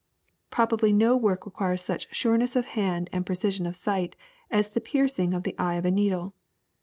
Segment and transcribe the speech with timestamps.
[0.47, 4.15] *^ Probably no work requires such sureness of hand and precision of sight
[4.49, 6.33] as the piercing of the eye of a needle.